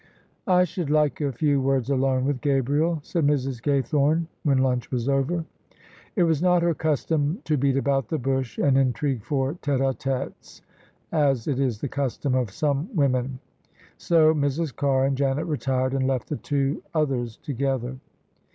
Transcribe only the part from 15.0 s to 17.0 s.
and Janet retired, and left the two